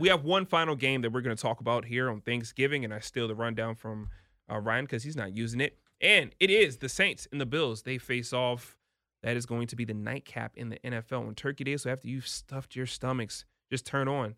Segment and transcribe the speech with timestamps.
[0.00, 2.92] we have one final game that we're going to talk about here on Thanksgiving, and
[2.92, 4.08] I steal the rundown from
[4.50, 5.78] uh, Ryan because he's not using it.
[6.00, 7.82] And it is the Saints and the Bills.
[7.82, 8.76] They face off.
[9.22, 11.76] That is going to be the nightcap in the NFL on Turkey Day.
[11.76, 14.34] So after you've stuffed your stomachs, just turn on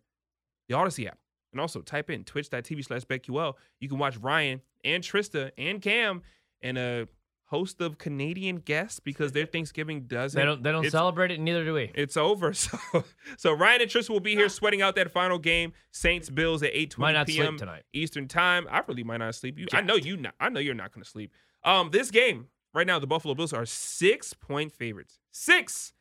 [0.69, 1.19] the Audacy app.
[1.53, 3.55] And also type in twitch.tv slash BetQL.
[3.79, 6.23] You can watch Ryan and Trista and Cam
[6.63, 7.07] and a
[7.53, 10.39] host of Canadian guests because their Thanksgiving doesn't.
[10.41, 10.63] They don't.
[10.63, 11.39] They don't celebrate it.
[11.39, 11.93] Neither do we.
[11.95, 12.53] It's over.
[12.63, 13.05] So,
[13.37, 15.73] so Ryan and Trista will be here sweating out that final game.
[15.91, 17.59] Saints Bills at 8:20 Might sleep p.m.
[17.59, 17.83] tonight.
[17.93, 18.67] Eastern time.
[18.71, 19.59] I really might not sleep.
[19.59, 20.17] You, I know you.
[20.17, 21.33] Not, I know you're not going to sleep.
[21.65, 25.19] Um, this game right now, the Buffalo Bills are six point favorites.
[25.33, 25.93] Six,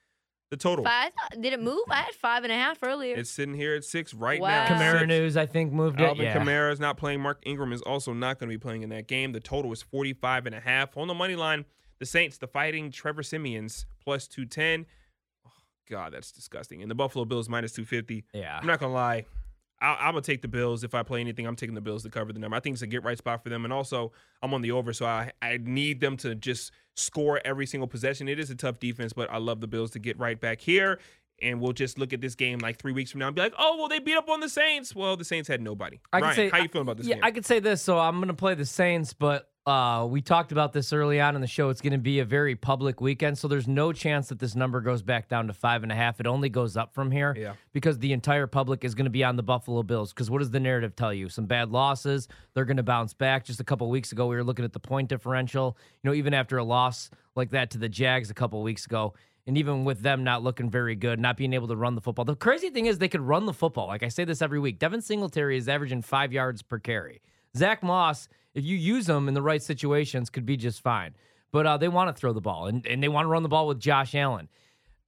[0.51, 0.85] the total.
[0.85, 1.81] Five, did it move?
[1.89, 3.15] I had five and a half earlier.
[3.15, 4.49] It's sitting here at six right Wow.
[4.49, 4.67] now.
[4.67, 5.07] Kamara Six.
[5.07, 6.03] News, I think, moved it.
[6.03, 6.37] Alvin yeah.
[6.37, 7.21] Kamara is not playing.
[7.21, 9.31] Mark Ingram is also not going to be playing in that game.
[9.31, 10.95] The total is 45 and a half.
[10.97, 11.65] On the money line,
[11.99, 14.85] the Saints, the fighting Trevor Siemians, plus 210.
[15.47, 15.49] Oh,
[15.89, 16.81] God, that's disgusting.
[16.81, 18.25] And the Buffalo Bills, minus 250.
[18.33, 18.59] Yeah.
[18.61, 19.25] I'm not going to lie.
[19.81, 20.83] I, I'm going to take the Bills.
[20.83, 22.55] If I play anything, I'm taking the Bills to cover the number.
[22.55, 23.65] I think it's a get right spot for them.
[23.65, 27.65] And also, I'm on the over, so I, I need them to just score every
[27.65, 28.27] single possession.
[28.27, 30.99] It is a tough defense, but I love the Bills to get right back here.
[31.41, 33.55] And we'll just look at this game like three weeks from now and be like,
[33.57, 34.95] oh, well, they beat up on the Saints.
[34.95, 35.99] Well, the Saints had nobody.
[36.13, 37.23] I Ryan, say- how you feeling about this yeah, game?
[37.23, 37.81] I could say this.
[37.81, 41.35] So I'm going to play the Saints, but uh, we talked about this early on
[41.35, 41.69] in the show.
[41.69, 44.81] It's going to be a very public weekend, so there's no chance that this number
[44.81, 46.19] goes back down to five and a half.
[46.19, 47.53] It only goes up from here Yeah.
[47.71, 50.13] because the entire public is going to be on the Buffalo Bills.
[50.13, 51.29] Because what does the narrative tell you?
[51.29, 53.45] Some bad losses, they're going to bounce back.
[53.45, 55.77] Just a couple weeks ago, we were looking at the point differential.
[56.01, 59.13] You know, even after a loss like that to the Jags a couple weeks ago.
[59.45, 62.25] And even with them not looking very good, not being able to run the football.
[62.25, 63.87] The crazy thing is they could run the football.
[63.87, 64.79] Like I say this every week.
[64.79, 67.21] Devin Singletary is averaging five yards per carry.
[67.57, 71.15] Zach Moss, if you use them in the right situations, could be just fine.
[71.51, 73.49] But uh, they want to throw the ball and, and they want to run the
[73.49, 74.47] ball with Josh Allen.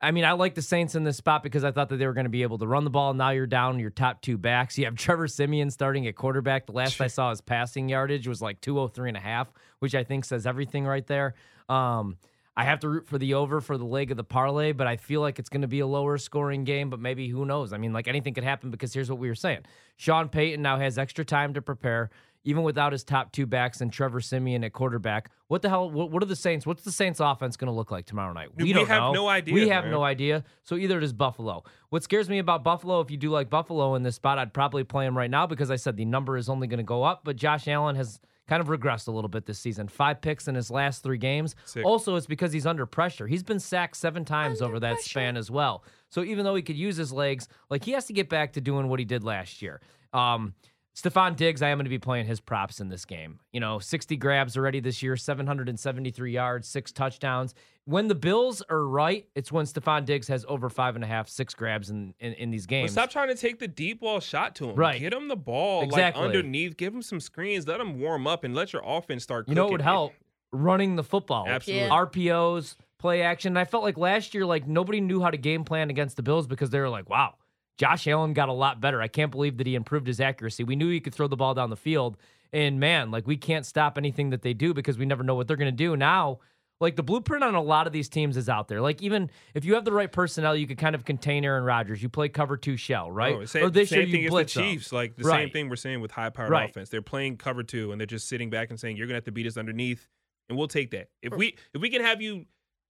[0.02, 2.14] I mean, I like the Saints in this spot because I thought that they were
[2.14, 3.14] going to be able to run the ball.
[3.14, 4.78] Now you're down your top two backs.
[4.78, 6.66] You have Trevor Siemian starting at quarterback.
[6.66, 10.04] The last I saw his passing yardage was like 203 and a half, which I
[10.04, 11.36] think says everything right there.
[11.70, 12.18] Um,
[12.56, 14.98] I have to root for the over for the leg of the parlay, but I
[14.98, 17.74] feel like it's going to be a lower scoring game, but maybe who knows?
[17.74, 19.62] I mean, like anything could happen because here's what we were saying.
[19.96, 22.12] Sean Payton now has extra time to prepare,
[22.46, 25.32] even without his top two backs and Trevor Siemian at quarterback.
[25.48, 25.90] What the hell?
[25.90, 26.66] What, what are the Saints?
[26.66, 28.50] What's the Saints offense going to look like tomorrow night?
[28.56, 29.14] We don't have know.
[29.14, 29.92] no idea, We have man.
[29.92, 30.44] no idea.
[30.64, 31.64] So either it is Buffalo.
[31.90, 34.84] What scares me about Buffalo, if you do like Buffalo in this spot, I'd probably
[34.84, 37.22] play him right now because I said the number is only going to go up.
[37.24, 39.88] But Josh Allen has kind of regressed a little bit this season.
[39.88, 41.56] Five picks in his last three games.
[41.64, 41.86] Sick.
[41.86, 43.26] Also, it's because he's under pressure.
[43.26, 45.86] He's been sacked seven times over that span as well.
[46.10, 48.62] So even though he could use his legs, like he has to get back to
[48.62, 49.80] doing what he did last year.
[50.12, 50.54] Um,
[50.96, 53.40] Stefon Diggs, I am going to be playing his props in this game.
[53.52, 57.56] You know, 60 grabs already this year, 773 yards, six touchdowns.
[57.86, 61.28] When the Bills are right, it's when Stefon Diggs has over five and a half,
[61.28, 62.92] six grabs in, in, in these But games.
[62.92, 64.76] stop trying to take the deep ball shot to him.
[64.76, 65.00] Right.
[65.00, 66.22] Get him the ball Exactly.
[66.22, 66.78] like underneath.
[66.78, 67.68] Give him some screens.
[67.68, 69.50] Let him warm up and let your offense start.
[69.50, 70.14] You know what would help?
[70.52, 71.46] Running the football.
[71.48, 71.88] Absolutely.
[71.88, 71.90] Yeah.
[71.90, 73.50] RPOs, play action.
[73.54, 76.24] And I felt like last year, like nobody knew how to game plan against the
[76.24, 77.34] Bills because they were like, wow,
[77.78, 79.02] Josh Allen got a lot better.
[79.02, 80.64] I can't believe that he improved his accuracy.
[80.64, 82.18] We knew he could throw the ball down the field.
[82.52, 85.48] And man, like we can't stop anything that they do because we never know what
[85.48, 85.98] they're going to do.
[85.98, 86.40] Now,
[86.80, 88.80] like the blueprint on a lot of these teams is out there.
[88.80, 92.04] Like even if you have the right personnel, you could kind of contain Aaron Rodgers.
[92.04, 93.36] You play cover two shell, right?
[93.36, 94.70] Oh, same, or this same year thing you as blitz the them.
[94.70, 94.92] Chiefs.
[94.92, 96.70] Like the same thing we're saying with high powered Right.
[96.70, 96.90] offense.
[96.90, 99.32] They're playing cover two and they're just sitting back and saying, You're gonna have to
[99.32, 100.08] beat us underneath,
[100.50, 101.08] and we'll take that.
[101.24, 102.46] If we if we can have you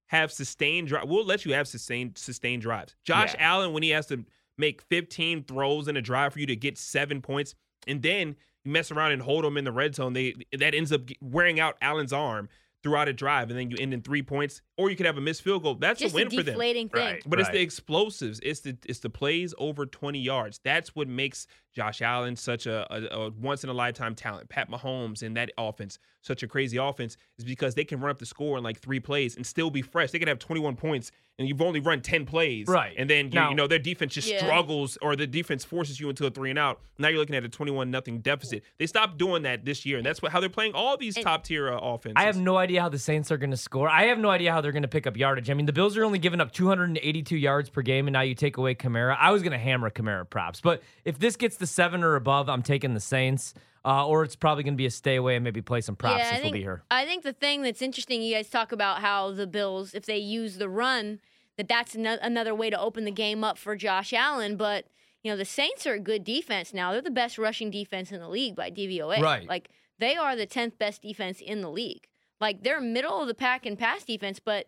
[0.07, 2.95] have sustained drive, we'll let you have sustained sustained drives.
[3.05, 3.47] Josh Yeah.
[3.51, 4.25] Allen, when he has to
[4.57, 7.55] make 15 throws in a drive for you to get seven points,
[7.87, 10.91] and then you mess around and hold them in the red zone, they that ends
[10.91, 12.49] up wearing out Allen's arm
[12.83, 15.21] throughout a drive, and then you end in three points, or you could have a
[15.21, 15.75] missed field goal.
[15.75, 16.45] That's Just a win a for them.
[16.45, 17.01] deflating thing.
[17.01, 17.23] Right.
[17.25, 18.41] But it's the explosives.
[18.43, 20.59] It's the it's the plays over 20 yards.
[20.63, 24.49] That's what makes Josh Allen such a, a, a once in a lifetime talent.
[24.49, 28.17] Pat Mahomes and that offense such a crazy offense is because they can run up
[28.17, 30.09] the score in like three plays and still be fresh.
[30.11, 32.67] They can have 21 points and you've only run 10 plays.
[32.67, 32.93] Right.
[32.97, 34.37] And then you, Now- you know their defense just Yeah.
[34.39, 36.79] struggles or the defense forces you into a three and out.
[36.97, 38.63] Now you're looking at a 21 nothing deficit.
[38.79, 41.43] They stopped doing that this year and that's what how they're playing all these top
[41.43, 42.13] tier uh, offenses.
[42.15, 43.89] I have no idea how the Saints are going to score.
[43.89, 45.49] I have no idea how they're going to pick up yardage.
[45.49, 48.33] I mean, the Bills are only giving up 282 yards per game, and now you
[48.35, 49.17] take away Kamara.
[49.19, 52.47] I was going to hammer Kamara props, but if this gets to seven or above,
[52.47, 53.53] I'm taking the Saints.
[53.85, 56.19] Uh, or it's probably going to be a stay away and maybe play some props
[56.19, 56.83] yeah, since think, we'll be here.
[56.89, 60.17] I think the thing that's interesting, you guys talk about how the Bills, if they
[60.17, 61.19] use the run,
[61.57, 64.55] that that's ano- another way to open the game up for Josh Allen.
[64.55, 64.85] But
[65.23, 66.91] you know, the Saints are a good defense now.
[66.91, 69.19] They're the best rushing defense in the league by DVOA.
[69.19, 69.47] Right.
[69.47, 69.69] Like
[69.99, 72.07] they are the tenth best defense in the league.
[72.41, 74.67] Like they're middle of the pack in pass defense, but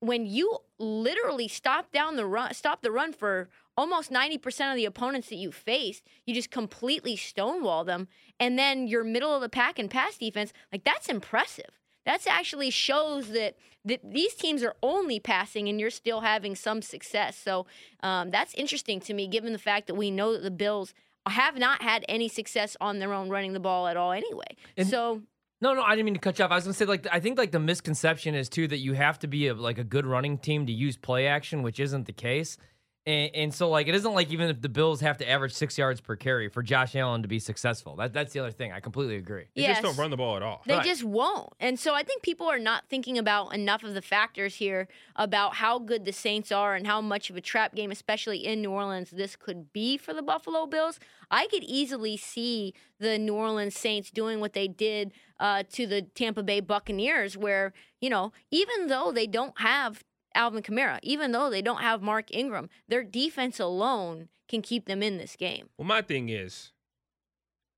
[0.00, 4.84] when you literally stop down the run, stop the run for almost 90% of the
[4.84, 8.08] opponents that you face, you just completely stonewall them.
[8.40, 11.80] And then your middle of the pack and pass defense, like that's impressive.
[12.04, 16.80] That's actually shows that, that these teams are only passing and you're still having some
[16.82, 17.36] success.
[17.36, 17.66] So
[18.02, 20.94] um, that's interesting to me, given the fact that we know that the Bills
[21.28, 24.56] have not had any success on their own running the ball at all anyway.
[24.76, 25.22] And- so
[25.60, 26.50] No, no, I didn't mean to cut you off.
[26.50, 29.18] I was gonna say like I think like the misconception is too that you have
[29.20, 32.12] to be a, like a good running team to use play action, which isn't the
[32.12, 32.58] case.
[33.06, 35.78] And, and so like it isn't like even if the Bills have to average six
[35.78, 37.94] yards per carry for Josh Allen to be successful.
[37.96, 38.72] That that's the other thing.
[38.72, 39.44] I completely agree.
[39.54, 39.80] They yes.
[39.80, 40.62] just don't run the ball at all.
[40.66, 40.84] They Right.
[40.84, 41.50] just won't.
[41.60, 45.54] And so I think people are not thinking about enough of the factors here about
[45.54, 48.72] how good the Saints are and how much of a trap game, especially in New
[48.72, 50.98] Orleans, this could be for the Buffalo Bills.
[51.30, 56.02] I could easily see the New Orleans Saints doing what they did uh, to the
[56.02, 60.02] Tampa Bay Buccaneers, where, you know, even though they don't have
[60.36, 65.02] Alvin Kamara, even though they don't have Mark Ingram, their defense alone can keep them
[65.02, 65.68] in this game.
[65.78, 66.72] Well, my thing is,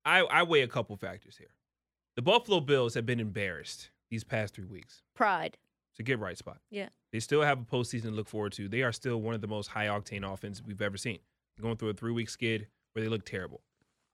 [0.05, 1.53] I I weigh a couple factors here.
[2.15, 5.01] The Buffalo Bills have been embarrassed these past three weeks.
[5.15, 5.57] Pride.
[5.91, 6.57] It's a get right spot.
[6.69, 6.89] Yeah.
[7.11, 8.67] They still have a postseason to look forward to.
[8.67, 11.19] They are still one of the most high octane offenses we've ever seen.
[11.55, 13.61] They're going through a three week skid where they look terrible.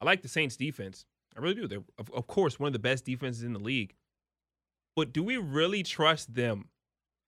[0.01, 1.05] I like the Saints defense.
[1.35, 1.67] I really do.
[1.67, 3.95] They're of, of course one of the best defenses in the league.
[4.95, 6.69] But do we really trust them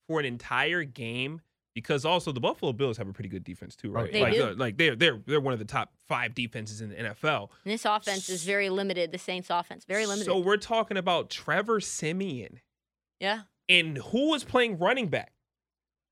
[0.08, 1.42] for an entire game?
[1.74, 4.12] Because also the Buffalo Bills have a pretty good defense too, right?
[4.12, 4.48] They like, do.
[4.48, 7.50] uh, like they're they're they're one of the top five defenses in the NFL.
[7.66, 9.86] And this offense is very limited, the Saints offense.
[9.86, 10.26] Very limited.
[10.26, 12.62] So we're talking about Trevor Siemian.
[13.20, 13.42] yeah.
[13.70, 15.34] And who was playing running back?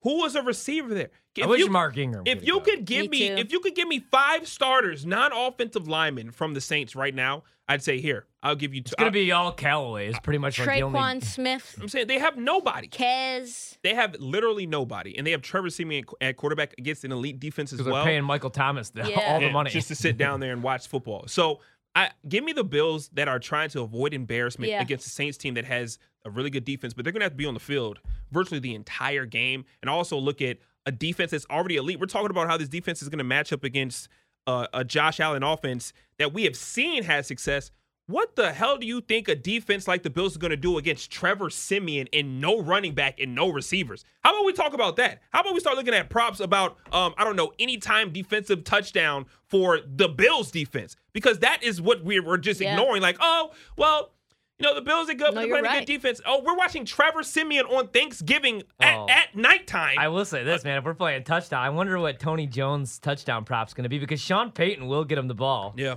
[0.06, 1.10] Who was a receiver there?
[1.38, 2.24] I If wish you, Mark Ingram.
[2.26, 2.64] if could've you gone.
[2.64, 6.62] could give Me me, if you could give me five starters, non-offensive linemen from the
[6.62, 8.90] Saints right now, I'd say here, I'll give you two.
[8.90, 10.08] it's gonna be all Callaway.
[10.08, 11.22] It's pretty much like the Tre'Quan only.
[11.22, 12.88] Smith, I'm saying they have nobody.
[12.88, 13.78] Kez.
[13.84, 17.74] They have literally nobody, and they have Trevor Siemian at quarterback against an elite defense
[17.74, 18.04] as Because well.
[18.06, 19.34] they're paying Michael Thomas the, Yeah.
[19.34, 19.72] all the money.
[19.72, 21.26] just to sit down there and watch football.
[21.28, 21.60] So
[21.96, 24.82] I give me the Bills that are trying to avoid embarrassment Yeah.
[24.84, 27.38] against the Saints team that has a really good defense, but they're gonna have to
[27.38, 28.00] be on the field
[28.32, 32.00] virtually the entire game, and also look at a defense that's already elite.
[32.00, 34.10] We're talking about how this defense is gonna match up against
[34.48, 37.72] uh, a Josh Allen offense that we have seen has success.
[38.08, 40.78] What the hell do you think a defense like the Bills is going to do
[40.78, 44.06] against Trevor Siemian and no running back and no receivers?
[44.24, 45.24] How about we talk about that?
[45.32, 49.26] How about we start looking at props about um I don't know anytime defensive touchdown
[49.48, 52.74] for the Bills defense because that is what we're, we're just Yeah.
[52.76, 53.02] ignoring.
[53.02, 54.12] Like oh well.
[54.60, 55.86] You know, the Bills are good, no, they're you're playing a right.
[55.88, 56.22] good defense.
[56.26, 59.08] Oh, we're watching Trevor Siemian on Thanksgiving at, Oh.
[59.10, 59.98] at nighttime.
[60.00, 60.78] I will say this, man.
[60.78, 64.22] If we're playing touchdown, I wonder what Tony Jones' touchdown prop's going to be because
[64.22, 65.74] Sean Payton will get him the ball.
[65.78, 65.96] yeah.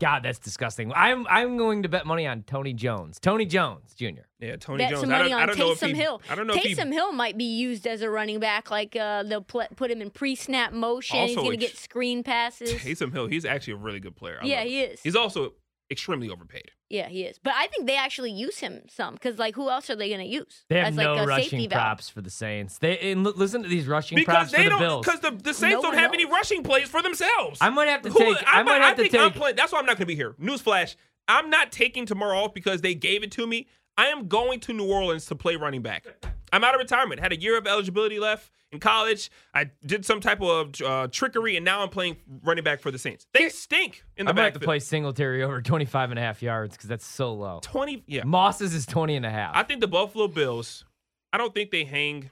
[0.00, 0.92] God, that's disgusting.
[0.96, 3.20] I'm I'm going to bet money on Tony Jones.
[3.20, 4.22] Tony Jones Jr.
[4.40, 5.02] Yeah, Tony Bet Jones.
[5.02, 6.22] some I money don't, I on don't know if Taysom he, Hill.
[6.28, 8.68] I don't know if he Taysom Hill might be used as a running back.
[8.68, 11.18] Like uh, they'll pl- put him in pre-snap motion.
[11.28, 12.72] He's going to get screen passes.
[12.72, 14.40] Taysom Hill, he's actually a really good player.
[14.42, 15.00] I yeah, he is.
[15.02, 15.52] He's also
[15.92, 16.70] extremely overpaid.
[16.90, 17.38] yeah, he is.
[17.38, 20.20] But I think they actually use him some because, like, who else are they going
[20.20, 20.64] to use?
[20.68, 21.80] They have as no like a rushing safety valve?
[21.80, 22.78] props for the Saints.
[22.78, 25.06] They and li- listen to these rushing Because props they for the don't, Bills.
[25.06, 27.58] because the, the Saints No don't one have any rushing plays for themselves.
[27.60, 28.36] I might have to Who- take.
[28.46, 29.56] I, might have to think I'm take.
[29.56, 30.34] That's why I'm not going to be here.
[30.40, 30.96] Newsflash:
[31.28, 33.68] I'm not taking tomorrow off because they gave it to me.
[33.96, 36.06] I am going to New Orleans to play running back.
[36.52, 37.20] I'm out of retirement.
[37.20, 39.30] Had a year of eligibility left in college.
[39.54, 42.98] I did some type of uh, trickery, and now I'm playing running back for the
[42.98, 43.26] Saints.
[43.32, 44.38] They stink in the back.
[44.38, 44.68] I might have to backfield.
[44.68, 47.60] play Singletary over 25 and a half yards because that's so low.
[47.62, 48.04] Twenty.
[48.06, 49.56] Yeah, Moss's is 20 and a half.
[49.56, 50.84] I think the Buffalo Bills.
[51.32, 52.30] I don't think they hang.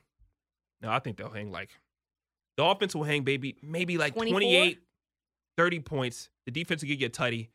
[0.82, 1.70] No, I think they'll hang like
[2.56, 4.38] the offense will hang, baby, maybe like 24?
[4.40, 4.78] 28,
[5.56, 6.28] 30 points.
[6.44, 7.48] The defense will get you a tutty.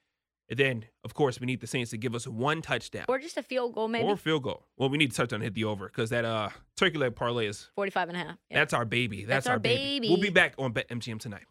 [0.50, 3.36] And then, of course, we need the Saints to give us one touchdown Or just
[3.38, 4.08] a field goal, maybe.
[4.08, 4.66] or field goal.
[4.78, 7.48] Well, we need to touchdown to hit the over because that uh turkey leg parlay
[7.48, 8.38] is 45 and a half.
[8.50, 8.60] Yeah.
[8.60, 9.26] that's our baby.
[9.26, 9.60] That's, That's our
[10.10, 11.46] We'll be back on BetMGM tonight.